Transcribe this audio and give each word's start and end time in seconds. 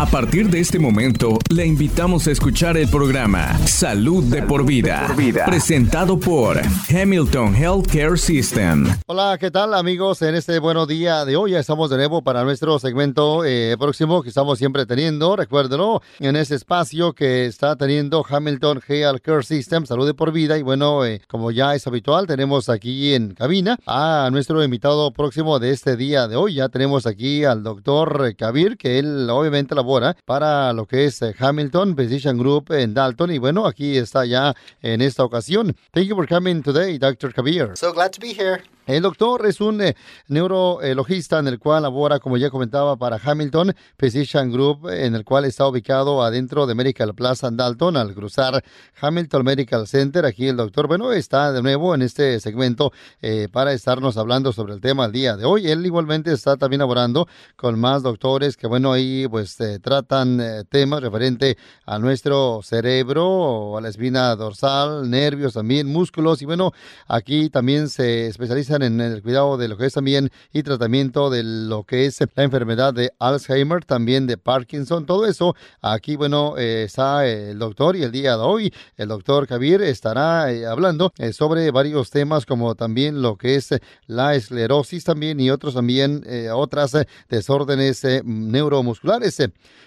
A 0.00 0.06
partir 0.06 0.48
de 0.48 0.60
este 0.60 0.78
momento, 0.78 1.36
le 1.50 1.66
invitamos 1.66 2.26
a 2.26 2.30
escuchar 2.30 2.78
el 2.78 2.88
programa 2.88 3.58
Salud 3.66 4.24
de 4.24 4.42
por 4.42 4.64
vida, 4.64 5.14
presentado 5.44 6.18
por 6.18 6.58
Hamilton 6.88 7.54
Healthcare 7.54 8.16
System. 8.16 8.86
Hola, 9.04 9.36
¿qué 9.38 9.50
tal 9.50 9.74
amigos? 9.74 10.22
En 10.22 10.36
este 10.36 10.58
buenos 10.58 10.88
día 10.88 11.26
de 11.26 11.36
hoy 11.36 11.50
ya 11.50 11.58
estamos 11.58 11.90
de 11.90 11.98
nuevo 11.98 12.22
para 12.22 12.44
nuestro 12.44 12.78
segmento 12.78 13.44
eh, 13.44 13.76
próximo 13.78 14.22
que 14.22 14.30
estamos 14.30 14.58
siempre 14.58 14.86
teniendo, 14.86 15.36
recuérdenlo, 15.36 16.00
en 16.18 16.34
ese 16.34 16.54
espacio 16.54 17.12
que 17.12 17.44
está 17.44 17.76
teniendo 17.76 18.24
Hamilton 18.26 18.80
Healthcare 18.88 19.44
System, 19.44 19.84
Salud 19.84 20.06
de 20.06 20.14
por 20.14 20.32
vida. 20.32 20.56
Y 20.56 20.62
bueno, 20.62 21.04
eh, 21.04 21.20
como 21.28 21.50
ya 21.50 21.74
es 21.74 21.86
habitual, 21.86 22.26
tenemos 22.26 22.70
aquí 22.70 23.12
en 23.12 23.34
cabina 23.34 23.78
a 23.84 24.30
nuestro 24.32 24.64
invitado 24.64 25.10
próximo 25.10 25.58
de 25.58 25.72
este 25.72 25.98
día 25.98 26.26
de 26.26 26.36
hoy. 26.36 26.54
Ya 26.54 26.70
tenemos 26.70 27.04
aquí 27.06 27.44
al 27.44 27.62
doctor 27.62 28.34
Kabir, 28.38 28.78
que 28.78 28.98
él 28.98 29.28
obviamente 29.28 29.74
la 29.74 29.89
para 30.24 30.72
lo 30.72 30.86
que 30.86 31.06
es 31.06 31.22
eh, 31.22 31.34
Hamilton 31.38 31.96
Physician 31.96 32.38
Group 32.38 32.72
en 32.72 32.94
Dalton. 32.94 33.32
Y 33.32 33.38
bueno, 33.38 33.66
aquí 33.66 33.96
está 33.96 34.24
ya 34.24 34.54
en 34.82 35.00
esta 35.00 35.24
ocasión. 35.24 35.74
Thank 35.92 36.06
you 36.06 36.16
for 36.16 36.28
coming 36.28 36.62
today, 36.62 36.98
Dr. 36.98 37.32
Kabir. 37.32 37.72
So 37.76 37.92
glad 37.92 38.12
to 38.12 38.20
be 38.20 38.32
here. 38.32 38.62
El 38.86 39.02
doctor 39.02 39.46
es 39.46 39.60
un 39.60 39.80
eh, 39.80 39.94
neurologista 40.26 41.38
en 41.38 41.46
el 41.46 41.60
cual 41.60 41.84
labora, 41.84 42.18
como 42.18 42.36
ya 42.36 42.50
comentaba, 42.50 42.96
para 42.96 43.20
Hamilton 43.22 43.72
Physician 43.96 44.50
Group, 44.50 44.88
en 44.88 45.14
el 45.14 45.24
cual 45.24 45.44
está 45.44 45.68
ubicado 45.68 46.24
adentro 46.24 46.66
de 46.66 46.74
Medical 46.74 47.14
Plaza 47.14 47.46
en 47.46 47.56
Dalton, 47.56 47.96
al 47.96 48.14
cruzar 48.14 48.64
Hamilton 49.00 49.44
Medical 49.44 49.86
Center. 49.86 50.26
Aquí 50.26 50.48
el 50.48 50.56
doctor, 50.56 50.88
bueno, 50.88 51.12
está 51.12 51.52
de 51.52 51.62
nuevo 51.62 51.94
en 51.94 52.02
este 52.02 52.40
segmento 52.40 52.92
eh, 53.22 53.48
para 53.52 53.72
estarnos 53.72 54.16
hablando 54.16 54.52
sobre 54.52 54.74
el 54.74 54.80
tema 54.80 55.04
el 55.04 55.12
día 55.12 55.36
de 55.36 55.44
hoy. 55.44 55.70
Él 55.70 55.86
igualmente 55.86 56.32
está 56.32 56.56
también 56.56 56.80
laborando 56.80 57.28
con 57.54 57.78
más 57.78 58.02
doctores 58.02 58.56
que, 58.56 58.66
bueno, 58.66 58.92
ahí 58.92 59.28
pues 59.30 59.60
eh, 59.60 59.78
tratan 59.80 60.40
temas 60.68 61.02
referente 61.02 61.56
a 61.86 61.98
nuestro 61.98 62.60
cerebro, 62.62 63.76
a 63.76 63.80
la 63.80 63.88
espina 63.88 64.34
dorsal, 64.36 65.10
nervios 65.10 65.54
también, 65.54 65.86
músculos. 65.86 66.42
Y 66.42 66.44
bueno, 66.44 66.72
aquí 67.08 67.50
también 67.50 67.88
se 67.88 68.26
especializan 68.26 68.82
en 68.82 69.00
el 69.00 69.22
cuidado 69.22 69.56
de 69.56 69.68
lo 69.68 69.76
que 69.76 69.86
es 69.86 69.94
también 69.94 70.30
y 70.52 70.62
tratamiento 70.62 71.30
de 71.30 71.42
lo 71.42 71.84
que 71.84 72.06
es 72.06 72.18
la 72.34 72.42
enfermedad 72.42 72.94
de 72.94 73.12
Alzheimer, 73.18 73.84
también 73.84 74.26
de 74.26 74.36
Parkinson, 74.36 75.06
todo 75.06 75.26
eso. 75.26 75.54
Aquí, 75.80 76.16
bueno, 76.16 76.56
eh, 76.58 76.84
está 76.84 77.26
el 77.26 77.58
doctor 77.58 77.96
y 77.96 78.02
el 78.02 78.12
día 78.12 78.36
de 78.36 78.42
hoy 78.42 78.72
el 78.96 79.08
doctor 79.08 79.46
Javier 79.46 79.82
estará 79.82 80.52
eh, 80.52 80.66
hablando 80.66 81.12
eh, 81.18 81.32
sobre 81.32 81.70
varios 81.70 82.10
temas 82.10 82.46
como 82.46 82.74
también 82.74 83.22
lo 83.22 83.36
que 83.36 83.56
es 83.56 83.70
la 84.06 84.34
esclerosis 84.34 85.04
también 85.04 85.40
y 85.40 85.50
otros 85.50 85.74
también, 85.74 86.24
otras 86.52 86.96
desórdenes 87.28 88.04
neuromusculares. 88.24 89.38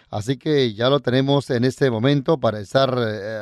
Así 0.10 0.38
que 0.38 0.74
ya 0.74 0.90
lo 0.90 1.00
tenemos 1.00 1.50
en 1.50 1.64
este 1.64 1.90
momento 1.90 2.38
para 2.38 2.60
estar 2.60 2.98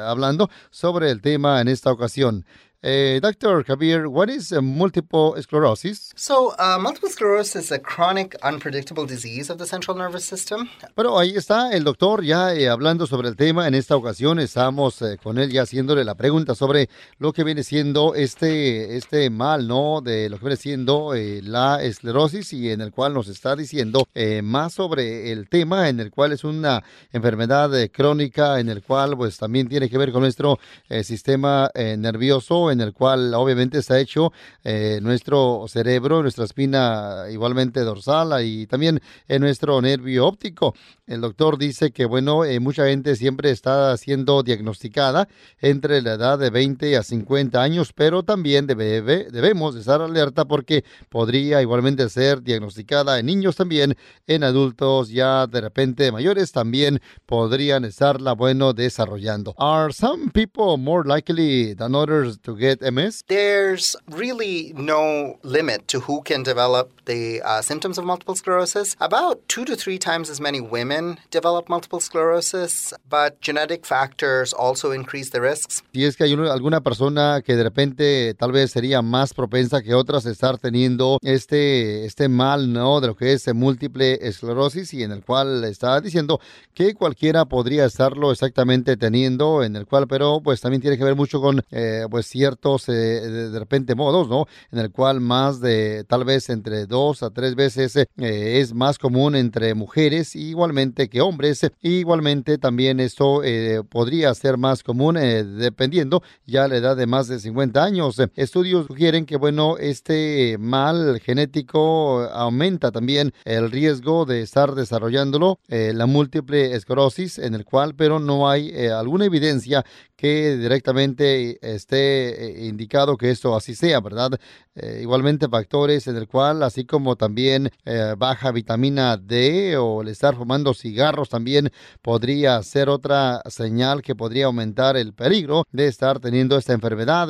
hablando 0.06 0.50
sobre 0.70 1.12
el 1.12 1.22
tema 1.22 1.60
en 1.60 1.68
esta 1.68 1.92
ocasión. 1.92 2.46
Uh, 2.84 3.20
Dr. 3.20 3.64
Kabir, 3.64 4.10
what 4.10 4.28
is 4.28 4.52
uh, 4.52 4.60
multiple 4.60 5.36
sclerosis? 5.40 6.12
So, 6.16 6.56
uh, 6.58 6.80
multiple 6.80 7.10
sclerosis 7.10 7.66
is 7.66 7.72
a 7.72 7.78
chronic, 7.78 8.36
unpredictable 8.42 9.06
disease 9.06 9.52
of 9.52 9.60
the 9.60 9.68
central 9.68 9.96
nervous 9.96 10.26
system. 10.26 10.68
Pero 10.96 11.20
ahí 11.20 11.36
está 11.36 11.74
el 11.74 11.84
doctor 11.84 12.24
ya 12.24 12.56
eh, 12.56 12.70
hablando 12.70 13.06
sobre 13.06 13.30
el 13.30 13.36
tema. 13.36 13.68
En 13.68 13.76
esta 13.76 13.96
ocasión 13.96 14.40
estamos 14.40 15.00
eh, 15.04 15.20
con 15.22 15.38
él 15.38 15.52
ya 15.52 15.62
haciéndole 15.62 16.04
la 16.04 16.16
pregunta 16.16 16.56
sobre 16.56 16.90
lo 17.20 17.34
que 17.34 17.44
viene 17.44 17.62
siendo 17.62 18.16
este, 18.16 18.98
este 18.98 19.30
mal, 19.30 19.68
¿no? 19.68 20.02
De 20.02 20.28
lo 20.28 20.40
que 20.40 20.46
viene 20.46 20.58
siendo 20.58 21.14
eh, 21.14 21.42
la 21.44 21.84
esclerosis 21.84 22.52
y 22.52 22.72
en 22.72 22.82
el 22.82 22.92
cual 22.92 23.14
nos 23.14 23.28
está 23.28 23.56
diciendo 23.56 24.08
más 24.42 24.74
sobre 24.74 25.32
el 25.32 25.50
tema, 25.50 25.88
en 25.90 26.00
el 26.00 26.10
cual 26.10 26.32
es 26.32 26.44
una 26.44 26.84
enfermedad 27.12 27.70
crónica, 27.92 28.60
en 28.60 28.70
el 28.70 28.82
cual 28.82 29.16
pues 29.16 29.38
también 29.38 29.68
tiene 29.68 29.90
que 29.90 29.98
ver 29.98 30.12
con 30.12 30.22
nuestro 30.22 30.58
sistema 31.04 31.70
nervioso 31.76 32.71
en 32.72 32.82
el 32.82 32.94
cual 32.94 33.34
obviamente 33.34 33.80
está 33.80 34.00
hecho 34.00 34.32
eh, 34.64 35.00
nuestro 35.02 35.66
cerebro, 35.68 36.22
nuestra 36.22 36.46
espina 36.46 37.26
igualmente 37.30 37.82
dorsal 37.82 38.44
y 38.46 38.68
también 38.68 39.02
en 39.28 39.42
nuestro 39.42 39.82
nervio 39.82 40.26
óptico. 40.28 40.74
El 41.08 41.22
doctor 41.22 41.58
dice 41.58 41.92
que, 41.92 42.06
bueno, 42.06 42.46
eh, 42.46 42.60
mucha 42.60 42.86
gente 42.88 43.16
siempre 43.16 43.52
está 43.52 43.96
siendo 43.98 44.44
diagnosticada 44.44 45.28
entre 45.60 46.02
la 46.02 46.14
edad 46.14 46.40
de 46.40 46.50
20 46.50 46.98
a 46.98 47.04
50 47.04 47.62
años, 47.62 47.92
pero 47.94 48.24
también 48.24 48.66
debe, 48.68 49.02
debemos 49.02 49.76
estar 49.76 50.02
alerta 50.02 50.46
porque 50.46 50.86
podría 51.10 51.62
igualmente 51.62 52.08
ser 52.10 52.42
diagnosticada 52.42 53.20
en 53.20 53.26
niños 53.26 53.56
también, 53.56 53.98
en 54.28 54.44
adultos 54.44 55.10
ya 55.10 55.48
de 55.48 55.62
repente 55.62 56.12
mayores 56.12 56.52
también 56.52 57.02
podrían 57.26 57.86
estarla, 57.86 58.34
bueno, 58.34 58.74
desarrollando. 58.74 59.54
Are 59.58 59.92
some 59.94 60.32
people 60.32 60.78
more 60.78 61.08
likely 61.08 61.76
than 61.76 61.96
others 61.96 62.40
to 62.42 62.56
get 62.62 62.82
MS? 62.82 63.24
There's 63.28 63.96
really 64.08 64.74
no 64.76 65.40
limit 65.44 65.88
to 65.90 66.02
who 66.02 66.22
can 66.22 66.44
develop 66.44 66.92
the 67.06 67.42
uh, 67.44 67.62
symptoms 67.62 67.98
of 67.98 68.06
multiple 68.06 68.36
sclerosis. 68.36 68.96
About 69.00 69.42
two 69.48 69.66
to 69.66 69.76
three 69.76 69.98
times 69.98 70.30
as 70.30 70.40
many 70.40 70.62
women 70.62 71.18
develop 71.32 71.68
multiple 71.68 72.00
sclerosis, 72.00 72.94
but 73.10 73.42
genetic 73.42 73.86
factors 73.86 74.54
also 74.54 74.92
increase 74.92 75.32
the 75.32 75.42
risks. 75.42 75.84
Y 75.92 76.06
es 76.06 76.16
que 76.16 76.26
hay 76.26 76.34
una, 76.34 76.54
alguna 76.54 76.82
persona 76.82 77.42
que 77.44 77.56
de 77.56 77.64
repente 77.64 78.34
tal 78.36 78.52
vez 78.52 78.72
sería 78.72 79.02
más 79.02 79.34
propensa 79.34 79.82
que 79.82 79.94
otras 79.94 80.26
a 80.26 80.30
estar 80.30 80.58
teniendo 80.60 81.18
este, 81.24 82.06
este 82.06 82.30
mal, 82.30 82.72
¿no? 82.72 83.02
De 83.02 83.08
lo 83.08 83.16
que 83.16 83.34
es 83.34 83.52
múltiple 83.54 84.20
esclerosis 84.22 84.94
y 84.94 85.04
en 85.04 85.12
el 85.12 85.24
cual 85.24 85.64
está 85.64 86.00
diciendo 86.00 86.40
que 86.74 86.94
cualquiera 86.94 87.46
podría 87.46 87.86
estarlo 87.86 88.32
exactamente 88.32 88.98
teniendo, 88.98 89.64
en 89.64 89.76
el 89.76 89.88
cual, 89.88 90.08
pero 90.08 90.42
pues 90.42 90.62
también 90.62 90.82
tiene 90.82 90.98
que 90.98 91.04
ver 91.04 91.16
mucho 91.16 91.42
con 91.42 91.64
eh, 91.72 92.06
pues 92.10 92.28
cierto 92.28 92.51
eh, 92.88 92.92
de, 92.92 93.60
repente, 93.60 93.96
modos, 93.96 94.30
¿no? 94.30 94.46
En 94.72 94.80
el 94.80 94.92
cual 94.92 95.22
más 95.22 95.60
de, 95.60 96.04
tal 96.08 96.26
vez 96.26 96.50
entre 96.50 96.86
dos 96.86 97.24
a 97.24 97.30
tres 97.30 97.56
veces 97.56 97.96
eh, 97.96 98.08
es 98.18 98.74
más 98.74 98.98
común 98.98 99.36
entre 99.36 99.74
mujeres, 99.74 100.36
igualmente 100.36 101.10
que 101.10 101.22
hombres. 101.22 101.70
Igualmente 101.82 102.58
también 102.58 103.00
esto 103.00 103.44
eh, 103.44 103.84
podría 103.88 104.34
ser 104.34 104.58
más 104.58 104.84
común 104.84 105.16
dependiendo 105.16 106.24
ya 106.46 106.68
la 106.68 106.78
edad 106.78 106.96
de 106.96 107.06
más 107.06 107.28
de 107.28 107.40
50 107.40 107.84
años. 107.84 108.18
Estudios 108.36 108.88
sugieren 108.88 109.26
que, 109.26 109.38
bueno, 109.38 109.78
este 109.78 110.58
mal 110.60 111.20
genético 111.20 112.22
aumenta 112.34 112.92
también 112.92 113.34
el 113.46 113.72
riesgo 113.72 114.26
de 114.26 114.42
estar 114.42 114.74
desarrollándolo, 114.76 115.60
la 115.68 116.06
múltiple 116.06 116.76
esclerosis, 116.76 117.38
en 117.38 117.56
el 117.56 117.66
cual, 117.66 117.96
pero 117.96 118.20
no 118.20 118.50
hay 118.50 118.88
alguna 118.88 119.26
evidencia 119.26 119.84
que 120.22 120.56
directamente 120.56 121.58
esté 121.62 122.41
eh, 122.41 122.41
indicado 122.50 123.18
que 123.18 123.32
esto 123.32 123.56
así 123.56 123.76
sea, 123.76 124.00
¿verdad? 124.00 124.40
Eh, 124.74 125.00
igualmente 125.02 125.50
factores 125.50 126.08
en 126.08 126.16
el 126.16 126.30
cual, 126.30 126.64
así 126.64 126.86
como 126.86 127.18
también 127.18 127.70
eh, 127.84 128.16
baja 128.18 128.54
vitamina 128.54 129.18
D 129.18 129.76
o 129.76 130.02
el 130.02 130.08
estar 130.08 130.34
fumando 130.34 130.74
cigarros 130.74 131.28
también 131.28 131.72
podría 132.02 132.64
ser 132.64 132.88
otra 132.88 133.42
señal 133.50 134.02
que 134.02 134.16
podría 134.16 134.46
aumentar 134.46 134.96
el 134.96 135.14
peligro 135.14 135.66
de 135.74 135.88
estar 135.88 136.22
teniendo 136.22 136.58
esta 136.58 136.72
enfermedad. 136.72 137.28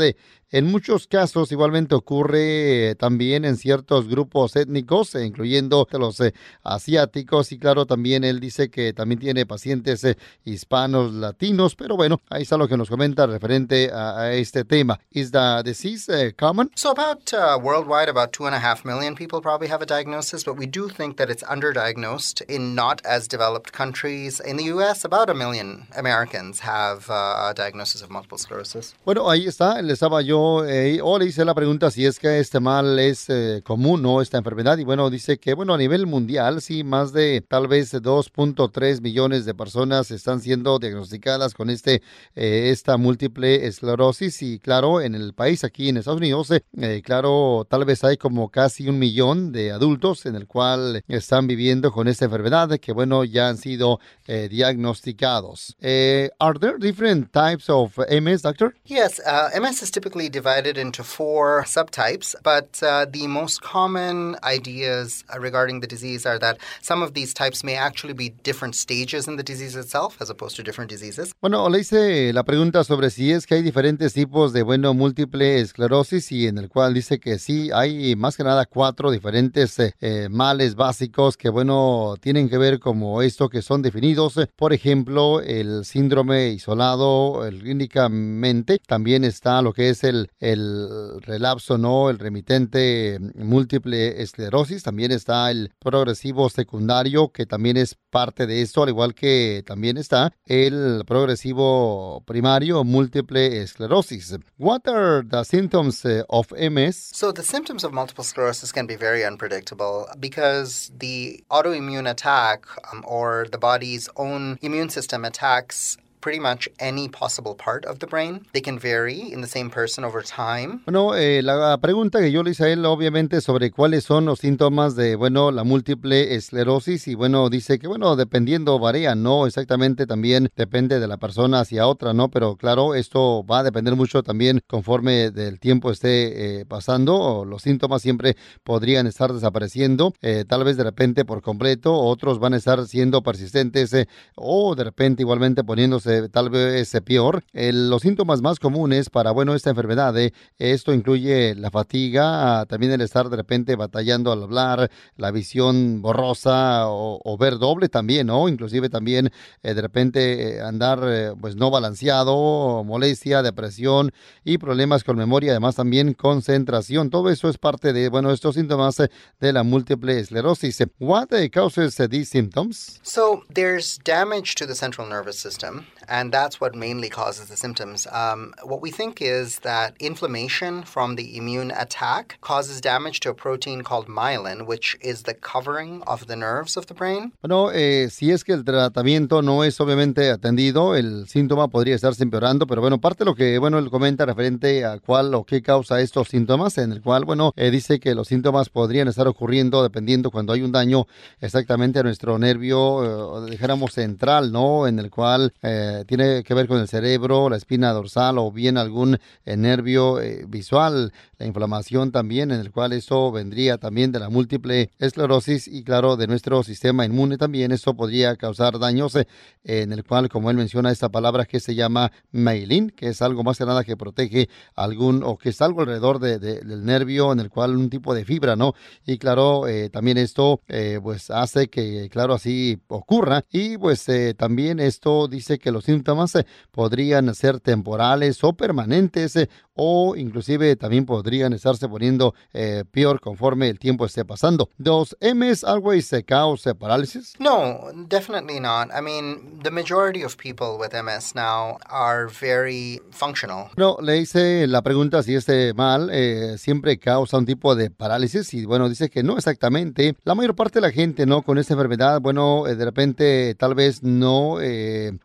En 0.54 0.66
muchos 0.66 1.08
casos 1.08 1.52
igualmente 1.52 1.96
ocurre 1.96 2.96
también 3.00 3.46
en 3.46 3.58
ciertos 3.58 4.08
grupos 4.08 4.56
étnicos, 4.56 5.16
incluyendo 5.16 5.88
los 5.94 6.22
asiáticos 6.62 7.54
y 7.54 7.58
claro, 7.58 7.86
también 7.86 8.24
él 8.24 8.40
dice 8.40 8.70
que 8.70 8.92
también 8.92 9.20
tiene 9.20 9.46
pacientes 9.46 10.06
hispanos, 10.44 11.14
latinos, 11.14 11.76
pero 11.76 11.96
bueno, 11.96 12.20
ahí 12.30 12.44
está 12.44 12.58
lo 12.58 12.68
que 12.68 12.78
nos 12.78 12.90
comenta 12.90 13.26
referente 13.26 13.90
a, 13.94 14.34
este 14.34 14.66
tema. 14.66 15.00
Is 15.12 15.32
the 15.32 15.62
disease 15.64 16.36
common? 16.38 16.70
So 16.76 16.92
about 16.92 17.31
uh, 17.34 17.58
worldwide, 17.62 18.10
about 18.10 18.34
two 18.34 18.46
and 18.46 18.56
a 18.56 18.60
half 18.60 18.84
million 18.84 19.16
people 19.16 19.42
probably 19.42 19.68
have 19.68 19.82
a 19.82 19.86
diagnosis, 19.86 20.44
but 20.44 20.56
we 20.58 20.66
do 20.66 20.90
think 20.90 21.18
that 21.18 21.30
it's 21.30 21.44
underdiagnosed 21.44 22.42
in 22.48 22.76
not 22.76 23.02
as 23.06 23.28
developed 23.28 23.72
countries. 23.72 24.40
In 24.40 24.58
the 24.58 24.66
U.S., 24.76 25.06
about 25.06 25.30
a 25.30 25.34
million 25.34 25.88
Americans 25.96 26.60
have 26.60 27.10
uh, 27.10 27.50
a 27.50 27.54
diagnosis 27.56 28.02
of 28.02 28.10
multiple 28.10 28.38
sclerosis. 28.38 28.94
Bueno, 29.06 29.30
ahí 29.30 29.48
está. 29.48 29.82
Le 29.82 29.94
estaba 29.94 30.22
yo, 30.22 30.66
eh, 30.66 31.00
o 31.02 31.18
le 31.18 31.26
hice 31.26 31.46
la 31.46 31.54
pregunta 31.54 31.92
si 31.92 32.06
es 32.06 32.20
que 32.20 32.40
este 32.40 32.60
mal 32.60 33.00
es 33.00 33.30
eh, 33.30 33.62
común, 33.64 34.02
¿no? 34.02 34.22
Esta 34.22 34.38
enfermedad. 34.38 34.78
Y 34.78 34.84
bueno, 34.84 35.10
dice 35.10 35.38
que, 35.38 35.54
bueno, 35.54 35.74
a 35.74 35.78
nivel 35.78 36.08
mundial, 36.08 36.62
sí, 36.62 36.84
más 36.84 37.14
de 37.14 37.42
tal 37.42 37.68
vez 37.68 37.94
2.3 37.94 39.02
millones 39.02 39.46
de 39.46 39.54
personas 39.54 40.12
están 40.12 40.42
siendo 40.42 40.80
diagnosticadas 40.80 41.54
con 41.54 41.70
este 41.70 42.02
eh, 42.36 42.70
esta 42.72 42.98
múltiple 42.98 43.68
esclerosis 43.68 44.42
y 44.42 44.60
claro, 44.60 45.02
en 45.02 45.16
el 45.16 45.34
país 45.34 45.64
aquí 45.64 45.90
en 45.90 45.98
Estados 45.98 46.20
Unidos, 46.20 46.52
eh, 46.52 46.64
eh, 46.80 47.02
claro, 47.22 47.68
tal 47.70 47.86
vez 47.86 48.04
hay 48.04 48.18
como 48.18 48.50
casi 48.50 48.90
un 48.90 48.98
millón 48.98 49.52
de 49.52 49.72
adultos 49.72 50.26
en 50.26 50.36
el 50.36 50.48
cual 50.48 51.04
están 51.08 51.46
viviendo 51.46 51.92
con 51.92 52.08
esta 52.08 52.26
enfermedad 52.26 52.80
que 52.80 52.92
bueno, 52.94 53.24
ya 53.24 53.50
han 53.50 53.58
sido 53.58 54.00
eh, 54.26 54.48
diagnosticados. 54.50 55.76
Eh, 55.82 56.30
are 56.40 56.58
there 56.58 56.80
different 56.80 57.32
types 57.32 57.70
of 57.70 57.96
MS, 58.10 58.42
doctor? 58.42 58.74
Yes, 58.86 59.20
uh, 59.20 59.50
MS 59.60 59.84
is 59.84 59.92
typically 59.92 60.30
divided 60.30 60.80
into 60.80 61.04
four 61.04 61.64
subtypes, 61.66 62.36
but 62.44 62.82
uh, 62.82 63.06
the 63.06 63.28
most 63.28 63.62
common 63.62 64.36
ideas 64.44 65.24
regarding 65.40 65.82
the 65.82 65.88
disease 65.88 66.26
are 66.26 66.40
that 66.40 66.58
some 66.82 67.04
of 67.04 67.14
these 67.14 67.36
types 67.36 67.64
may 67.64 67.76
actually 67.76 68.14
be 68.14 68.30
different 68.44 68.74
stages 68.76 69.28
in 69.28 69.38
the 69.38 69.44
disease 69.44 69.76
itself 69.76 70.20
as 70.20 70.32
opposed 70.32 70.56
to 70.56 70.64
different 70.64 70.90
diseases. 70.90 71.34
Bueno, 71.40 71.70
le 71.70 71.80
hice 71.82 72.34
la 72.34 72.44
pregunta 72.44 72.84
sobre 72.84 73.12
si 73.12 73.32
es 73.32 73.46
que 73.46 73.56
hay 73.56 73.62
diferentes 73.62 74.14
tipos 74.14 74.54
de, 74.54 74.64
bueno, 74.64 74.96
múltiple 74.96 75.62
esclerosis 75.62 76.32
y 76.32 76.48
en 76.48 76.58
el 76.58 76.70
cual 76.70 76.96
dice 76.96 77.11
que 77.20 77.40
sí, 77.40 77.70
hay 77.74 78.16
más 78.16 78.38
que 78.38 78.44
nada 78.44 78.66
cuatro 78.66 79.12
diferentes 79.12 79.78
eh, 79.80 79.94
eh, 80.00 80.28
males 80.30 80.76
básicos 80.76 81.38
que, 81.38 81.50
bueno, 81.50 82.16
tienen 82.20 82.50
que 82.50 82.58
ver 82.58 82.80
como 82.80 83.22
esto 83.22 83.50
que 83.50 83.62
son 83.62 83.82
definidos. 83.82 84.40
Por 84.56 84.74
ejemplo, 84.74 85.42
el 85.42 85.86
síndrome 85.86 86.50
isolado, 86.50 87.42
clínicamente, 87.50 88.80
también 88.88 89.24
está 89.24 89.62
lo 89.62 89.74
que 89.74 89.90
es 89.90 90.04
el, 90.04 90.30
el 90.40 91.22
relapso, 91.22 91.78
¿no? 91.78 92.10
El 92.10 92.20
remitente 92.20 93.20
múltiple 93.36 94.22
esclerosis, 94.22 94.84
también 94.84 95.12
está 95.12 95.52
el 95.52 95.72
progresivo 95.80 96.50
secundario, 96.50 97.30
que 97.30 97.46
también 97.46 97.78
es 97.78 97.96
parte 98.10 98.46
de 98.46 98.62
esto, 98.62 98.84
al 98.84 98.90
igual 98.90 99.14
que 99.16 99.64
también 99.66 99.98
está 99.98 100.34
el 100.46 101.04
progresivo 101.06 102.24
primario 102.26 102.84
múltiple 102.84 103.62
esclerosis. 103.62 104.38
What 104.58 104.88
are 104.88 105.24
the 105.28 105.44
symptoms 105.44 106.06
uh, 106.06 106.24
of 106.28 106.52
MS? 106.52 107.01
So 107.14 107.32
the 107.32 107.44
symptoms 107.44 107.84
of 107.84 107.94
multiple 107.94 108.24
sclerosis 108.24 108.72
can 108.72 108.86
be 108.86 108.96
very 108.96 109.26
unpredictable 109.26 110.08
because 110.20 110.92
the 110.96 111.44
autoimmune 111.50 112.10
attack 112.10 112.66
um, 112.92 113.04
or 113.08 113.48
the 113.52 113.58
body's 113.58 114.08
own 114.16 114.60
immune 114.62 114.90
system 114.90 115.26
attacks 115.26 115.98
pretty 116.22 116.40
much 116.40 116.70
any 116.80 117.10
possible 117.10 117.56
part 117.56 117.86
of 117.86 118.00
the 118.00 118.08
brain. 118.08 118.42
They 118.54 118.62
can 118.62 118.80
vary 118.80 119.20
in 119.32 119.42
the 119.42 119.48
same 119.48 119.70
person 119.70 120.04
over 120.04 120.24
time. 120.24 120.82
Bueno, 120.86 121.16
eh, 121.16 121.42
la 121.42 121.78
pregunta 121.80 122.20
que 122.20 122.32
yo 122.32 122.44
le 122.44 122.52
hice 122.52 122.66
a 122.66 122.70
él, 122.70 122.86
obviamente, 122.86 123.42
sobre 123.42 123.72
cuáles 123.72 124.04
son 124.04 124.26
los 124.26 124.40
síntomas 124.40 124.96
de, 124.96 125.16
bueno, 125.16 125.52
la 125.52 125.64
múltiple 125.64 126.36
esclerosis. 126.36 127.08
Y 127.08 127.16
bueno, 127.16 127.50
dice 127.50 127.80
que, 127.80 127.88
bueno, 127.88 128.16
dependiendo, 128.16 128.80
varía, 128.80 129.16
¿no? 129.16 129.48
Exactamente 129.48 130.06
también 130.06 130.50
depende 130.56 131.00
de 131.00 131.08
la 131.08 131.18
persona 131.18 131.62
hacia 131.62 131.88
otra, 131.88 132.14
¿no? 132.14 132.30
Pero 132.30 132.56
claro, 132.56 132.96
esto 132.96 133.46
va 133.46 133.60
a 133.60 133.64
depender 133.64 133.96
mucho 133.96 134.24
también 134.24 134.62
conforme 134.68 135.32
del 135.32 135.60
tiempo 135.60 135.92
esté 135.92 136.60
eh, 136.62 136.66
pasando. 136.66 137.46
Los 137.46 137.64
síntomas 137.64 138.02
siempre 138.02 138.36
podrían 138.64 139.08
estar 139.08 139.34
desapareciendo, 139.34 140.14
eh, 140.22 140.46
tal 140.48 140.64
vez 140.64 140.78
de 140.78 140.84
repente 140.84 141.26
por 141.26 141.42
completo, 141.42 141.94
otros 141.94 142.40
van 142.40 142.54
a 142.54 142.58
estar 142.58 142.86
siendo 142.88 143.22
persistentes 143.24 143.94
eh, 143.94 144.08
o 144.36 144.76
de 144.76 144.84
repente 144.84 145.24
igualmente 145.24 145.64
poniéndose 145.64 146.11
tal 146.32 146.50
vez 146.50 146.92
peor. 147.06 147.44
los 147.54 148.02
síntomas 148.02 148.42
más 148.42 148.60
comunes 148.60 149.10
para, 149.10 149.32
bueno, 149.32 149.56
esta 149.56 149.70
enfermedad, 149.70 150.18
eh, 150.18 150.34
esto 150.58 150.94
incluye 150.94 151.56
la 151.56 151.72
fatiga, 151.72 152.66
también 152.68 152.92
el 152.92 153.02
estar 153.02 153.30
de 153.30 153.38
repente 153.38 153.76
batallando 153.76 154.32
al 154.32 154.44
hablar, 154.44 154.92
la 155.16 155.32
visión 155.32 156.02
borrosa 156.02 156.84
o, 156.88 157.38
ver 157.40 157.58
doble 157.58 157.90
también, 157.90 158.28
¿no? 158.28 158.48
Inclusive 158.50 158.90
también 158.90 159.32
eh, 159.64 159.74
de 159.74 159.82
repente 159.82 160.58
eh, 160.58 160.62
andar 160.62 161.36
pues 161.40 161.56
no 161.56 161.72
balanceado, 161.72 162.84
molestia, 162.84 163.42
depresión 163.42 164.12
y 164.44 164.58
problemas 164.58 165.04
con 165.04 165.18
memoria, 165.18 165.52
además 165.52 165.76
también 165.76 166.14
concentración. 166.14 167.10
Todo 167.10 167.30
eso 167.30 167.50
es 167.50 167.58
parte 167.58 167.94
de, 167.94 168.10
bueno, 168.10 168.32
estos 168.32 168.56
síntomas 168.56 168.98
de 168.98 169.54
la 169.54 169.64
múltiple 169.64 170.20
esclerosis. 170.20 170.84
What 171.00 171.30
causes 171.52 171.96
these 172.10 172.30
symptoms? 172.30 173.00
So 173.04 173.44
there's 173.54 174.00
damage 174.04 174.56
to 174.56 174.66
the 174.66 174.76
central 174.76 175.08
nervous 175.08 175.38
system. 175.38 175.86
And 176.12 176.32
that's 176.32 176.60
what 176.60 176.76
mainly 176.76 177.10
causes 177.10 177.48
the 177.48 177.56
symptoms. 177.56 178.06
Um, 178.12 178.54
what 178.64 178.82
we 178.82 178.92
think 178.92 179.22
is 179.22 179.60
that 179.60 179.94
inflammation 180.00 180.84
from 180.84 181.16
the 181.16 181.38
immune 181.38 181.72
attack 181.72 182.38
causes 182.42 182.82
damage 182.82 183.22
to 183.22 183.30
a 183.30 183.34
protein 183.34 183.82
called 183.82 184.08
myelin, 184.08 184.68
which 184.68 184.98
is 185.00 185.24
the 185.24 185.34
covering 185.34 186.04
of 186.06 186.28
the 186.28 186.36
nerves 186.36 186.76
of 186.76 186.88
the 186.88 186.94
brain. 186.94 187.32
Bueno, 187.42 187.72
eh, 187.72 188.10
si 188.10 188.32
es 188.32 188.44
que 188.44 188.54
el 188.54 188.66
tratamiento 188.66 189.42
no 189.42 189.64
es 189.64 189.80
obviamente 189.80 190.30
atendido, 190.30 190.96
el 190.96 191.28
síntoma 191.30 191.70
podría 191.70 191.96
estarse 191.96 192.24
empeorando, 192.24 192.68
pero 192.68 192.82
bueno, 192.82 193.00
parte 193.00 193.24
de 193.24 193.30
lo 193.30 193.36
que, 193.36 193.58
bueno, 193.58 193.80
él 193.80 193.90
comenta 193.90 194.26
referente 194.26 194.84
a 194.84 195.00
cuál 195.00 195.34
o 195.34 195.46
qué 195.46 195.62
causa 195.62 196.02
estos 196.02 196.28
síntomas, 196.28 196.78
en 196.78 196.92
el 196.92 197.02
cual, 197.02 197.24
bueno, 197.24 197.54
eh, 197.56 197.72
dice 197.72 198.02
que 198.02 198.14
los 198.16 198.28
síntomas 198.28 198.70
podrían 198.70 199.08
estar 199.08 199.28
ocurriendo 199.28 199.82
dependiendo 199.82 200.30
cuando 200.30 200.52
hay 200.52 200.62
un 200.62 200.74
daño 200.74 201.08
exactamente 201.40 202.00
a 202.00 202.04
nuestro 202.04 202.38
nervio, 202.38 203.48
eh, 203.48 203.52
dijéramos 203.52 203.94
central, 203.94 204.52
¿no? 204.52 204.88
En 204.88 205.00
el 205.00 205.10
cual 205.10 205.54
eh, 205.62 206.01
eh, 206.02 206.06
tiene 206.06 206.44
que 206.44 206.54
ver 206.54 206.68
con 206.68 206.80
el 206.80 206.88
cerebro, 206.88 207.50
la 207.50 207.58
espina 207.58 207.92
dorsal 207.92 208.38
o 208.38 208.52
bien 208.52 208.78
algún 208.78 209.18
eh, 209.46 209.58
nervio 209.58 210.20
eh, 210.20 210.46
visual, 210.48 211.14
la 211.38 211.46
inflamación 211.46 212.12
también, 212.12 212.52
en 212.52 212.60
el 212.60 212.72
cual 212.72 212.94
eso 212.94 213.32
vendría 213.32 213.78
también 213.78 214.12
de 214.12 214.20
la 214.20 214.30
múltiple 214.30 214.92
esclerosis 215.00 215.68
y 215.68 215.84
claro, 215.84 216.18
de 216.18 216.28
nuestro 216.28 216.64
sistema 216.64 217.06
inmune 217.06 217.38
también, 217.38 217.72
eso 217.72 217.96
podría 217.96 218.36
causar 218.36 218.80
daños 218.80 219.18
en 219.64 219.94
el 219.94 220.04
cual, 220.04 220.30
como 220.30 220.50
él 220.50 220.58
menciona, 220.58 220.92
esta 220.92 221.10
palabra 221.10 221.46
que 221.46 221.60
se 221.60 221.76
llama 221.76 222.12
myelin, 222.32 222.90
que 222.90 223.10
es 223.10 223.22
algo 223.22 223.44
más 223.44 223.58
que 223.58 223.66
nada 223.66 223.84
que 223.84 223.98
protege 223.98 224.50
algún 224.76 225.24
o 225.24 225.38
que 225.38 225.50
es 225.50 225.62
algo 225.62 225.82
alrededor 225.82 226.20
del 226.20 226.86
nervio 226.86 227.32
en 227.32 227.40
el 227.40 227.50
cual 227.50 227.76
un 227.76 227.90
tipo 227.90 228.14
de 228.14 228.26
fibra, 228.26 228.56
¿no? 228.56 228.74
Y 229.06 229.18
claro, 229.18 229.64
también 229.92 230.18
esto 230.18 230.62
pues 231.04 231.30
hace 231.30 231.68
que, 231.68 232.10
claro, 232.10 232.34
así 232.34 232.80
ocurra 232.88 233.44
y 233.52 233.78
pues 233.78 234.06
también 234.38 234.80
esto 234.80 235.28
dice 235.28 235.60
que 235.60 235.72
los 235.72 235.81
síntomas 235.86 236.36
eh, 236.36 236.46
podrían 236.72 237.34
ser 237.36 237.60
temporales 237.60 238.44
o 238.44 238.54
permanentes 238.54 239.36
eh, 239.36 239.50
o 239.74 240.16
inclusive 240.16 240.76
también 240.76 241.06
podrían 241.06 241.54
estarse 241.54 241.88
poniendo 241.88 242.34
eh, 242.54 242.84
peor 242.92 243.20
conforme 243.20 243.70
el 243.70 243.80
tiempo 243.80 244.06
esté 244.06 244.26
pasando. 244.26 244.70
¿Does 244.78 245.16
MS 245.22 245.64
always 245.64 246.12
cause 246.28 246.74
paralysis? 246.76 247.34
No, 247.40 247.92
definitely 248.08 248.60
not. 248.60 248.90
I 248.96 249.02
mean, 249.02 249.60
the 249.64 249.72
majority 249.72 250.24
of 250.24 250.38
people 250.38 250.78
with 250.78 250.94
MS 250.94 251.34
now 251.36 251.78
are 251.90 252.28
very 252.28 253.02
functional. 253.12 253.70
No, 253.78 253.98
le 254.02 254.18
hice 254.20 254.68
la 254.68 254.82
pregunta 254.82 255.24
si 255.24 255.36
este 255.36 255.74
mal 255.74 256.12
siempre 256.58 257.00
causa 257.00 257.38
un 257.38 257.46
tipo 257.46 257.76
de 257.76 257.90
parálisis 257.90 258.54
y 258.54 258.66
bueno, 258.66 258.90
dice 258.90 259.10
que 259.10 259.24
no 259.24 259.38
exactamente. 259.38 260.16
La 260.24 260.36
mayor 260.36 260.56
parte 260.56 260.80
de 260.80 260.88
la 260.88 260.92
gente, 260.92 261.26
¿no? 261.26 261.42
Con 261.42 261.58
esta 261.58 261.74
enfermedad, 261.74 262.22
bueno, 262.22 262.66
de 262.66 262.86
repente 262.86 263.56
tal 263.56 263.74
vez 263.74 264.04
no, 264.04 264.58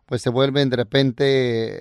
pues 0.05 0.21
se 0.21 0.29
vuelven 0.47 0.69
de 0.69 0.77
repente 0.77 1.23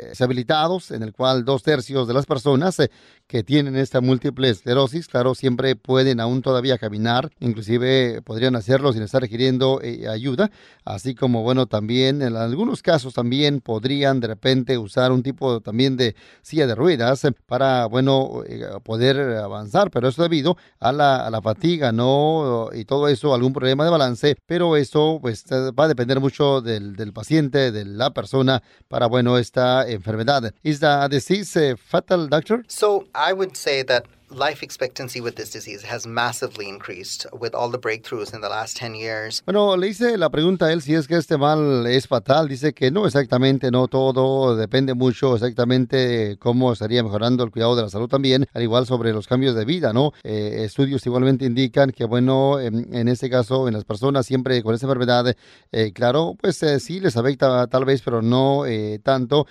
deshabilitados, 0.08 0.90
en 0.90 1.04
el 1.04 1.12
cual 1.12 1.44
dos 1.44 1.62
tercios 1.62 2.08
de 2.08 2.14
las 2.14 2.26
personas 2.26 2.78
eh, 2.80 2.90
que 3.28 3.44
tienen 3.44 3.76
esta 3.76 4.00
múltiple 4.00 4.48
esclerosis, 4.50 5.06
claro, 5.06 5.34
siempre 5.36 5.76
pueden 5.76 6.18
aún 6.18 6.42
todavía 6.42 6.78
caminar, 6.78 7.30
inclusive 7.38 8.22
podrían 8.22 8.56
hacerlo 8.56 8.92
sin 8.92 9.02
estar 9.02 9.22
requiriendo 9.22 9.80
eh, 9.82 10.08
ayuda, 10.08 10.50
así 10.84 11.14
como, 11.14 11.42
bueno, 11.42 11.66
también 11.66 12.22
en 12.22 12.34
algunos 12.34 12.82
casos 12.82 13.14
también 13.14 13.60
podrían 13.60 14.18
de 14.18 14.28
repente 14.28 14.78
usar 14.78 15.12
un 15.12 15.22
tipo 15.22 15.60
también 15.60 15.96
de 15.96 16.16
silla 16.42 16.66
de 16.66 16.74
ruedas 16.74 17.22
para, 17.46 17.86
bueno, 17.86 18.42
eh, 18.48 18.64
poder 18.82 19.20
avanzar, 19.38 19.90
pero 19.92 20.08
eso 20.08 20.22
debido 20.22 20.56
a 20.80 20.90
la, 20.90 21.24
a 21.24 21.30
la 21.30 21.40
fatiga, 21.40 21.92
¿no? 21.92 22.70
Y 22.74 22.84
todo 22.84 23.06
eso, 23.06 23.32
algún 23.32 23.52
problema 23.52 23.84
de 23.84 23.90
balance, 23.90 24.36
pero 24.44 24.76
eso 24.76 25.18
pues 25.22 25.44
va 25.46 25.84
a 25.84 25.88
depender 25.88 26.18
mucho 26.18 26.60
del, 26.60 26.96
del 26.96 27.12
paciente, 27.12 27.70
de 27.70 27.84
la 27.84 28.10
persona, 28.10 28.55
para, 28.88 29.06
bueno, 29.06 29.38
esta 29.38 29.88
enfermedad. 29.88 30.52
¿Es 30.62 30.80
the 30.80 31.08
disease 31.10 31.72
uh, 31.72 31.76
fatal, 31.76 32.28
doctor? 32.28 32.64
So 32.68 33.06
I 33.14 33.32
would 33.32 33.56
say 33.56 33.82
that 33.84 34.04
life 34.30 34.62
expectancy 34.62 35.20
with 35.20 35.34
this 35.34 35.50
disease 35.50 35.84
has 35.84 36.06
massively 36.06 36.68
increased 36.68 37.26
with 37.32 37.54
all 37.54 37.70
the 37.70 37.78
breakthroughs 37.78 38.34
in 38.34 38.40
the 38.40 38.48
last 38.48 38.76
10 38.76 38.94
years. 38.94 39.42
Bueno, 39.44 39.76
le 39.76 39.88
hice 39.88 40.16
la 40.16 40.30
pregunta 40.30 40.66
a 40.66 40.72
él 40.72 40.82
si 40.82 40.94
es 40.94 41.06
que 41.06 41.16
este 41.16 41.36
mal 41.36 41.86
es 41.86 42.06
fatal. 42.06 42.48
Dice 42.48 42.72
que 42.72 42.90
no 42.90 43.06
exactamente, 43.06 43.70
no 43.70 43.88
todo, 43.88 44.56
depende 44.56 44.94
mucho 44.94 45.34
exactamente 45.34 46.36
cómo 46.38 46.72
estaría 46.72 47.02
mejorando 47.02 47.44
el 47.44 47.50
cuidado 47.50 47.76
de 47.76 47.82
la 47.82 47.88
salud 47.88 48.08
también, 48.08 48.46
al 48.52 48.62
igual 48.62 48.86
sobre 48.86 49.12
los 49.12 49.26
cambios 49.26 49.54
de 49.54 49.64
vida, 49.64 49.92
¿no? 49.92 50.12
Eh, 50.22 50.62
estudios 50.64 51.04
igualmente 51.06 51.44
indican 51.44 51.90
que, 51.90 52.04
bueno, 52.04 52.58
en, 52.60 53.08
este 53.08 53.30
caso, 53.30 53.68
en 53.68 53.74
las 53.74 53.84
personas 53.84 54.26
siempre 54.26 54.62
con 54.62 54.74
esta 54.74 54.86
enfermedad, 54.86 55.34
eh, 55.72 55.92
claro, 55.92 56.34
pues 56.40 56.62
eh, 56.62 56.80
sí 56.80 57.00
les 57.00 57.16
afecta 57.16 57.66
tal 57.66 57.84
vez, 57.84 58.02
pero 58.02 58.22
no 58.22 58.64
tanto, 59.02 59.46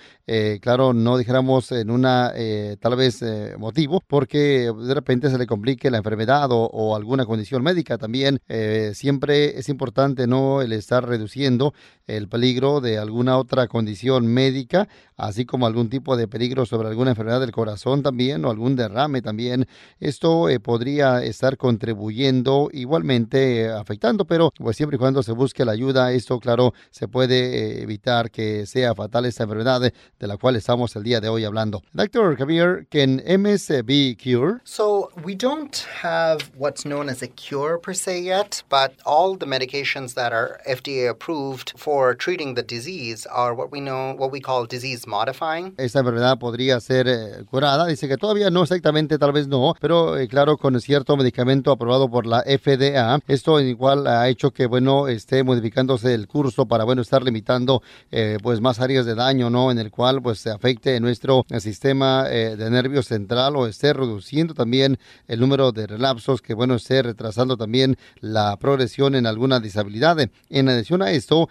claro, 0.60 0.92
no 0.92 1.16
dijéramos 1.16 1.72
en 1.72 1.90
una 1.90 2.32
tal 2.80 2.96
vez 2.96 3.22
motivo, 3.58 4.02
porque 4.06 4.65
de 4.72 4.94
repente 4.94 5.30
se 5.30 5.38
le 5.38 5.46
complique 5.46 5.90
la 5.90 5.98
enfermedad 5.98 6.48
o, 6.50 6.96
alguna 6.96 7.24
condición 7.24 7.62
médica 7.62 7.98
también. 7.98 8.40
Eh, 8.48 8.92
siempre 8.94 9.58
es 9.58 9.68
importante 9.68 10.26
no 10.26 10.62
el 10.62 10.72
estar 10.72 11.06
reduciendo 11.06 11.74
el 12.06 12.28
peligro 12.28 12.80
de 12.80 12.98
alguna 12.98 13.36
otra 13.38 13.66
condición 13.66 14.26
médica, 14.26 14.88
así 15.16 15.44
como 15.44 15.66
algún 15.66 15.88
tipo 15.88 16.16
de 16.16 16.28
peligro 16.28 16.66
sobre 16.66 16.88
alguna 16.88 17.10
enfermedad 17.10 17.40
del 17.40 17.52
corazón 17.52 18.02
también 18.02 18.44
o 18.44 18.50
algún 18.50 18.76
derrame 18.76 19.22
también. 19.22 19.66
Esto 19.98 20.48
eh, 20.48 20.60
podría 20.60 21.22
estar 21.22 21.56
contribuyendo 21.56 22.68
igualmente 22.72 23.62
eh, 23.62 23.72
afectando, 23.72 24.24
pero 24.24 24.52
pues 24.56 24.76
siempre 24.76 24.96
y 24.96 24.98
cuando 24.98 25.22
se 25.22 25.32
busque 25.32 25.64
la 25.64 25.72
ayuda, 25.72 26.12
esto 26.12 26.38
claro 26.38 26.72
se 26.90 27.08
puede 27.08 27.82
evitar 27.82 28.30
que 28.30 28.66
sea 28.66 28.94
fatal 28.94 29.26
esta 29.26 29.44
enfermedad 29.44 29.80
de 29.80 30.26
la 30.26 30.36
cual 30.36 30.56
estamos 30.56 30.94
el 30.96 31.02
día 31.02 31.20
de 31.20 31.28
hoy 31.28 31.44
hablando. 31.44 31.82
Doctor 31.92 32.36
Javier, 32.36 32.86
can 32.90 33.22
MS 33.26 33.84
be 33.84 34.16
cured? 34.16 34.60
So 34.64 35.10
we 35.24 35.34
don't 35.34 35.76
have 36.02 36.50
what's 36.56 36.84
known 36.84 37.08
as 37.08 37.22
a 37.22 37.28
cure 37.28 37.78
per 37.78 37.94
se 37.94 38.22
yet, 38.22 38.62
but 38.68 38.92
all 39.04 39.36
the 39.36 39.46
medications 39.46 40.14
that 40.14 40.32
are 40.32 40.60
FDA 40.66 41.08
approved 41.08 41.72
for 41.76 41.95
treating 42.16 42.54
the 42.54 42.62
disease 42.62 43.26
are 43.30 43.54
what 43.54 43.70
we 43.70 43.80
know, 43.80 44.14
what 44.16 44.30
we 44.30 44.40
call 44.40 44.66
disease 44.66 45.06
modifying. 45.06 45.74
Esta 45.76 46.00
enfermedad 46.00 46.38
podría 46.38 46.80
ser 46.80 47.08
eh, 47.08 47.44
curada. 47.50 47.86
Dice 47.86 48.08
que 48.08 48.16
todavía 48.16 48.50
no 48.50 48.62
exactamente, 48.62 49.18
tal 49.18 49.32
vez 49.32 49.48
no, 49.48 49.74
pero 49.80 50.16
eh, 50.18 50.28
claro, 50.28 50.56
con 50.56 50.80
cierto 50.80 51.16
medicamento 51.16 51.70
aprobado 51.70 52.08
por 52.08 52.26
la 52.26 52.42
FDA. 52.42 53.20
Esto 53.26 53.60
igual 53.60 54.06
ha 54.06 54.28
hecho 54.28 54.50
que, 54.50 54.66
bueno, 54.66 55.08
esté 55.08 55.42
modificándose 55.42 56.14
el 56.14 56.26
curso 56.28 56.66
para, 56.66 56.84
bueno, 56.84 57.02
estar 57.02 57.22
limitando, 57.22 57.82
eh, 58.10 58.38
pues, 58.42 58.60
más 58.60 58.80
áreas 58.80 59.06
de 59.06 59.14
daño, 59.14 59.50
¿no? 59.50 59.70
En 59.70 59.78
el 59.78 59.90
cual, 59.90 60.22
pues, 60.22 60.38
se 60.40 60.50
afecte 60.50 60.98
nuestro 61.00 61.44
sistema 61.58 62.24
de 62.24 62.70
nervio 62.70 63.02
central 63.02 63.56
o 63.56 63.66
esté 63.66 63.92
reduciendo 63.92 64.54
también 64.54 64.98
el 65.28 65.40
número 65.40 65.72
de 65.72 65.86
relapsos, 65.86 66.42
que, 66.42 66.54
bueno, 66.54 66.74
esté 66.74 67.02
retrasando 67.02 67.56
también 67.56 67.96
la 68.20 68.56
progresión 68.56 69.14
en 69.14 69.26
alguna 69.26 69.60
disabilidad. 69.60 70.18
En 70.50 70.68
adición 70.68 71.02
a 71.02 71.10
esto, 71.10 71.48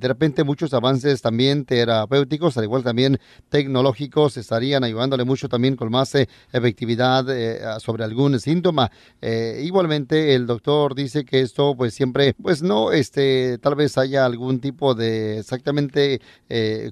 de 0.00 0.08
repente 0.08 0.44
muchos 0.44 0.74
avances 0.74 1.22
también 1.22 1.64
terapéuticos, 1.64 2.56
al 2.56 2.64
igual 2.64 2.82
también 2.82 3.18
tecnológicos, 3.48 4.36
estarían 4.36 4.84
ayudándole 4.84 5.24
mucho 5.24 5.48
también 5.48 5.76
con 5.76 5.90
más 5.90 6.14
eh, 6.14 6.28
efectividad 6.52 7.24
eh, 7.30 7.60
sobre 7.78 8.04
algún 8.04 8.38
síntoma. 8.40 8.90
Eh, 9.20 9.62
igualmente, 9.64 10.34
el 10.34 10.46
doctor 10.46 10.94
dice 10.94 11.24
que 11.24 11.40
esto, 11.40 11.74
pues 11.76 11.94
siempre, 11.94 12.34
pues 12.40 12.62
no, 12.62 12.92
este, 12.92 13.58
tal 13.58 13.74
vez 13.74 13.98
haya 13.98 14.24
algún 14.24 14.60
tipo 14.60 14.94
de 14.94 15.38
exactamente 15.38 16.20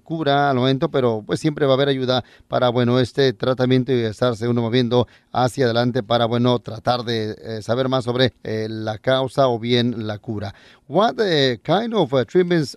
cura 0.03 0.50
al 0.50 0.57
momento, 0.57 0.91
pero 0.91 1.23
pues 1.27 1.41
siempre 1.41 1.67
va 1.67 1.73
a 1.73 1.75
haber 1.75 1.89
ayuda 1.89 2.25
para, 2.49 2.71
bueno, 2.71 2.99
este 2.99 3.33
tratamiento 3.33 3.93
y 3.93 4.00
estarse 4.00 4.49
uno 4.49 4.62
moviendo 4.62 5.07
hacia 5.33 5.67
adelante 5.67 6.03
para, 6.03 6.25
bueno, 6.27 6.59
tratar 6.59 7.05
de 7.05 7.61
saber 7.62 7.89
más 7.89 8.05
sobre 8.05 8.33
la 8.43 8.99
causa 8.99 9.49
o 9.49 9.59
bien 9.59 10.07
la 10.07 10.19
cura. 10.19 10.55
What 10.89 11.17
kind 11.62 11.95
of 11.95 12.12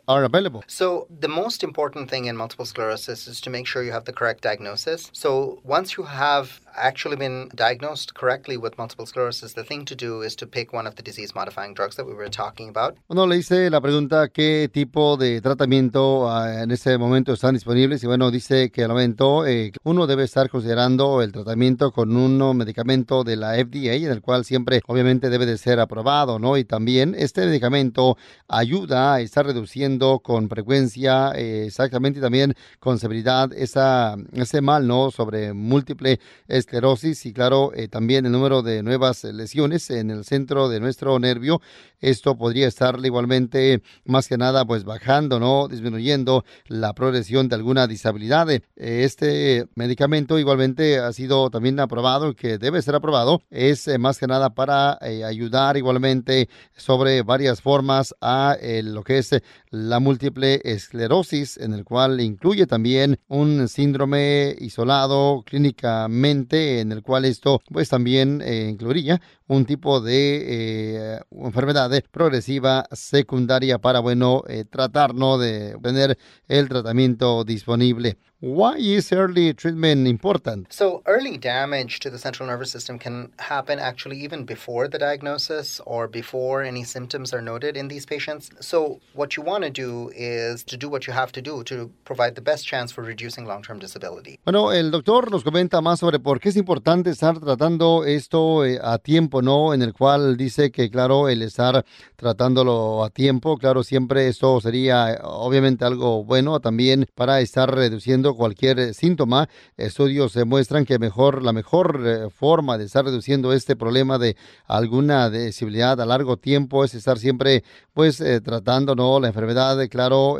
are 0.08 0.24
available? 0.24 0.63
So 0.68 1.08
the 1.25 1.32
most 1.42 1.63
important 1.63 2.10
thing 2.12 2.25
in 2.25 2.36
multiple 2.44 2.66
sclerosis 2.66 3.28
is 3.32 3.38
to 3.42 3.50
make 3.50 3.66
sure 3.68 3.80
you 3.84 3.96
have 3.98 4.06
the 4.06 4.18
correct 4.20 4.42
diagnosis. 4.50 5.10
So 5.13 5.60
once 5.63 5.88
you 5.98 6.04
have 6.04 6.46
actually 6.75 7.15
been 7.15 7.50
diagnosed 7.56 8.13
correctly 8.13 8.58
with 8.58 8.77
multiple 8.77 9.06
sclerosis, 9.06 9.53
the 9.53 9.63
thing 9.63 9.86
to 9.86 9.96
do 9.96 10.22
is 10.22 10.36
to 10.36 10.48
pick 10.48 10.74
one 10.74 10.88
of 10.88 10.96
the 10.96 11.03
disease 11.03 11.34
modifying 11.36 11.74
drugs 11.74 11.96
that 11.96 12.06
we 12.06 12.13
were 12.13 12.30
talking 12.30 12.70
about. 12.70 12.96
Bueno, 13.08 13.27
le 13.27 13.38
hice 13.38 13.70
la 13.70 13.82
pregunta 13.82 14.30
qué 14.30 14.70
tipo 14.72 15.18
de 15.18 15.42
tratamiento 15.42 16.27
uh, 16.27 16.63
en 16.63 16.72
este 16.72 16.98
momento 16.98 17.34
están 17.34 17.53
disponibles 17.53 18.03
y 18.03 18.08
bueno, 18.08 18.32
dice 18.32 18.72
que 18.72 18.84
al 18.84 18.89
momento 18.89 19.46
eh, 19.46 19.72
uno 19.84 20.08
debe 20.08 20.24
estar 20.24 20.50
considerando 20.50 21.22
el 21.22 21.32
tratamiento 21.32 21.92
con 21.92 22.15
un 22.15 22.58
medicamento 22.58 23.24
de 23.24 23.36
la 23.36 23.53
FDA 23.56 23.96
en 23.96 24.12
el 24.12 24.22
cual 24.22 24.46
siempre 24.46 24.82
obviamente 24.88 25.30
debe 25.30 25.46
de 25.46 25.58
ser 25.58 25.80
aprobado, 25.80 26.39
¿no? 26.39 26.58
Y 26.58 26.63
también 26.63 27.15
este 27.18 27.46
medicamento 27.46 28.18
ayuda 28.48 29.15
a 29.15 29.22
estar 29.22 29.46
reduciendo 29.46 30.20
con 30.20 30.50
frecuencia 30.50 31.32
eh, 31.36 31.65
exactamente 31.68 32.20
y 32.20 32.22
también 32.22 32.53
con 32.80 33.00
severidad 33.00 33.51
esa, 33.53 34.15
ese 34.34 34.62
mal, 34.62 34.88
¿no? 34.88 35.12
Sobre 35.12 35.53
múltiple 35.53 36.20
esclerosis 36.63 37.25
y 37.25 37.34
claro, 37.34 37.72
eh, 37.75 37.88
también 37.88 38.25
el 38.25 38.32
número 38.32 38.62
de 38.62 38.84
nuevas 38.84 39.24
lesiones 39.25 39.89
en 39.89 40.10
el 40.10 40.24
centro 40.24 40.70
de 40.70 40.79
nuestro 40.79 41.20
nervio. 41.20 41.62
Esto 42.00 42.36
podría 42.38 42.67
estar 42.67 42.98
igualmente 43.03 43.82
más 44.05 44.27
que 44.27 44.38
nada 44.38 44.65
pues 44.65 44.84
bajando, 44.84 45.39
¿no? 45.39 45.67
Disminuyendo 45.67 46.43
la 46.67 46.93
progresión 46.93 47.48
de 47.48 47.55
alguna 47.55 47.88
disabilidad. 47.88 48.48
Este 48.75 49.67
medicamento 49.75 50.39
igualmente 50.39 51.00
ha 51.00 51.13
sido 51.13 51.50
también 51.50 51.79
aprobado, 51.79 52.34
que 52.34 52.58
debe 52.58 52.82
ser 52.82 52.96
aprobado. 52.96 53.41
Es 53.50 53.88
eh, 53.88 53.98
más 53.98 54.20
que 54.20 54.27
nada 54.27 54.50
para 54.50 54.98
eh, 55.01 55.24
ayudar 55.24 55.77
igualmente 55.77 56.50
sobre 56.75 57.22
varias 57.22 57.62
formas 57.62 58.15
a 58.22 58.58
lo 58.84 59.03
que 59.03 59.17
es 59.20 59.32
la 59.70 60.00
múltiple 60.00 60.62
esclerosis, 60.63 61.58
en 61.58 61.74
el 61.74 61.84
cual 61.84 62.20
incluye 62.22 62.67
también 62.67 63.20
un 63.27 63.67
síndrome 63.67 64.55
isolado 64.60 65.43
clínicamente, 65.46 66.52
en 66.53 66.91
el 66.91 67.01
cual 67.01 67.25
esto 67.25 67.62
pues 67.72 67.89
también 67.89 68.41
eh, 68.41 68.69
incluiría 68.69 69.22
un 69.48 69.65
tipo 69.65 70.01
de 70.01 71.15
eh, 71.15 71.19
enfermedad 71.31 71.91
progresiva 72.12 72.86
secundaria 72.91 73.79
para, 73.79 74.00
bueno, 74.00 74.43
eh, 74.48 74.65
tratar, 74.65 75.13
¿no? 75.13 75.38
De 75.38 75.75
tener 75.81 76.17
el 76.48 76.69
tratamiento 76.69 77.43
disponible. 77.43 78.17
Why 78.44 78.76
is 78.76 79.14
early 79.14 79.54
treatment 79.54 80.06
important? 80.06 80.68
So, 80.74 81.02
early 81.06 81.38
damage 81.38 82.02
to 82.02 82.10
the 82.10 82.20
central 82.20 82.50
nervous 82.50 82.72
system 82.72 83.00
can 83.00 83.32
happen 83.40 83.80
actually 83.80 84.18
even 84.18 84.44
before 84.44 84.90
the 84.90 84.98
diagnosis 84.98 85.80
or 85.86 86.10
before 86.10 86.62
any 86.62 86.84
symptoms 86.84 87.34
are 87.34 87.42
noted 87.42 87.78
in 87.78 87.88
these 87.88 88.06
patients. 88.06 88.50
So, 88.60 89.00
what 89.14 89.38
you 89.38 89.44
want 89.44 89.64
to 89.64 89.70
do 89.70 90.12
is 90.14 90.66
to 90.66 90.76
do 90.76 90.90
what 90.90 91.08
you 91.08 91.14
have 91.14 91.32
to 91.32 91.42
do 91.42 91.64
to 91.64 91.90
provide 92.04 92.36
the 92.36 92.42
best 92.42 92.68
chance 92.68 92.92
for 92.92 93.02
reducing 93.02 93.46
long-term 93.46 93.80
disability. 93.80 94.40
Bueno, 94.44 94.74
el 94.74 94.92
doctor 94.92 95.32
nos 95.32 95.46
comenta 95.46 95.80
más 95.80 96.02
sobre 96.02 96.20
por 96.20 96.42
qué 96.42 96.50
es 96.50 96.58
importante 96.58 97.12
estar 97.12 97.40
tratando 97.40 98.04
esto 98.04 98.66
eh, 98.66 98.78
a 98.84 98.98
tiempo, 98.98 99.42
¿no? 99.42 99.74
En 99.74 99.82
el 99.82 99.94
cual 99.94 100.36
dice 100.36 100.70
que, 100.70 100.90
claro, 100.90 101.30
el 101.30 101.44
estar 101.44 101.86
tratándolo 102.18 103.06
a 103.06 103.10
tiempo, 103.10 103.58
claro, 103.58 103.84
siempre 103.84 104.28
esto 104.28 104.60
sería 104.60 105.18
obviamente 105.24 105.86
algo 105.86 106.26
bueno 106.26 106.60
también 106.60 107.06
para 107.16 107.40
estar 107.40 107.74
reduciendo 107.74 108.33
cualquier 108.36 108.80
eh, 108.80 108.94
síntoma. 108.94 109.50
Estudios 109.78 110.34
demuestran 110.34 110.86
que 110.86 111.00
mejor, 111.00 111.44
la 111.44 111.54
mejor 111.54 112.02
eh, 112.06 112.30
forma 112.30 112.78
de 112.78 112.86
estar 112.86 113.06
reduciendo 113.06 113.54
este 113.54 113.75
problema 113.75 114.18
de 114.18 114.36
alguna 114.68 115.30
disabilidad 115.30 116.00
a 116.02 116.06
largo 116.06 116.38
tiempo 116.38 116.84
es 116.84 116.94
estar 116.94 117.18
siempre 117.18 117.63
pues 117.94 118.22
eh, 118.22 118.42
tratando 118.42 118.96
no 118.96 119.20
la 119.20 119.28
enfermedad 119.28 119.78
claro 119.90 120.38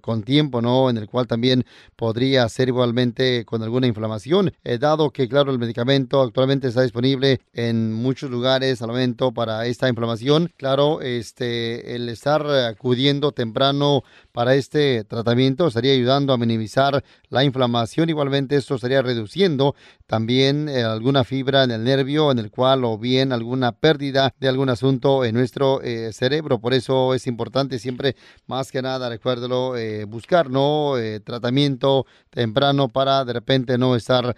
con 0.00 0.22
tiempo 0.22 0.60
no 0.60 0.90
en 0.90 0.96
el 0.96 1.08
cual 1.08 1.26
también 1.26 1.64
podría 1.96 2.48
ser 2.48 2.68
igualmente 2.68 3.44
con 3.44 3.62
alguna 3.62 3.86
inflamación 3.86 4.52
dado 4.80 5.10
que 5.10 5.28
claro 5.28 5.52
el 5.52 5.58
medicamento 5.58 6.20
actualmente 6.22 6.68
está 6.68 6.82
disponible 6.82 7.40
en 7.52 7.92
muchos 7.92 8.30
lugares 8.30 8.82
al 8.82 8.88
momento 8.88 9.32
para 9.32 9.66
esta 9.66 9.88
inflamación 9.88 10.52
claro 10.56 11.00
este 11.00 11.94
el 11.94 12.08
estar 12.08 12.44
acudiendo 12.46 13.32
temprano 13.32 14.02
para 14.32 14.54
este 14.54 15.04
tratamiento 15.04 15.68
estaría 15.68 15.92
ayudando 15.92 16.32
a 16.32 16.38
minimizar 16.38 17.03
la 17.28 17.44
inflamación. 17.44 18.08
Igualmente 18.08 18.56
esto 18.56 18.76
estaría 18.76 19.02
reduciendo 19.02 19.74
también 20.06 20.68
eh, 20.68 20.82
alguna 20.82 21.24
fibra 21.24 21.64
en 21.64 21.70
el 21.70 21.82
nervio 21.82 22.30
en 22.30 22.38
el 22.38 22.50
cual 22.50 22.84
o 22.84 22.98
bien 22.98 23.32
alguna 23.32 23.72
pérdida 23.72 24.34
de 24.38 24.48
algún 24.48 24.68
asunto 24.68 25.24
en 25.24 25.34
nuestro 25.34 25.82
eh, 25.82 26.12
cerebro. 26.12 26.60
Por 26.60 26.74
eso 26.74 27.14
es 27.14 27.26
importante 27.26 27.78
siempre, 27.78 28.16
más 28.46 28.70
que 28.70 28.82
nada, 28.82 29.08
recuérdelo, 29.08 29.76
eh, 29.76 30.04
buscar 30.04 30.50
¿no? 30.50 30.94
tratamiento 31.24 32.06
temprano 32.30 32.88
para 32.88 33.24
de 33.24 33.32
repente 33.32 33.78
no 33.78 33.96
estar 33.96 34.36